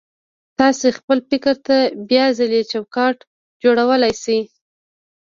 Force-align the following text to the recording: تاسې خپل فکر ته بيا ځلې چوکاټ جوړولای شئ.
تاسې 0.59 0.87
خپل 0.97 1.17
فکر 1.29 1.55
ته 1.67 1.77
بيا 2.09 2.25
ځلې 2.39 2.61
چوکاټ 2.71 3.17
جوړولای 3.63 4.13
شئ. 4.23 4.39